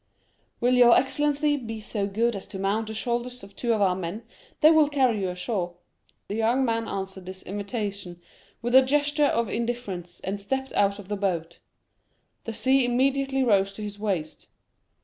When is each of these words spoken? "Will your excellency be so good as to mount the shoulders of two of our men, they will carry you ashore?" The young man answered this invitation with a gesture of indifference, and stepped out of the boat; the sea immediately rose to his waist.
"Will 0.59 0.73
your 0.73 0.97
excellency 0.97 1.57
be 1.57 1.79
so 1.79 2.07
good 2.07 2.35
as 2.35 2.47
to 2.47 2.57
mount 2.57 2.87
the 2.87 2.93
shoulders 2.95 3.43
of 3.43 3.55
two 3.55 3.71
of 3.71 3.83
our 3.83 3.95
men, 3.95 4.23
they 4.61 4.71
will 4.71 4.87
carry 4.87 5.21
you 5.21 5.29
ashore?" 5.29 5.75
The 6.27 6.33
young 6.33 6.65
man 6.65 6.87
answered 6.87 7.27
this 7.27 7.43
invitation 7.43 8.19
with 8.63 8.73
a 8.73 8.81
gesture 8.81 9.25
of 9.27 9.47
indifference, 9.47 10.19
and 10.23 10.41
stepped 10.41 10.73
out 10.73 10.97
of 10.97 11.07
the 11.07 11.15
boat; 11.17 11.59
the 12.45 12.53
sea 12.55 12.83
immediately 12.83 13.43
rose 13.43 13.73
to 13.73 13.83
his 13.83 13.99
waist. 13.99 14.47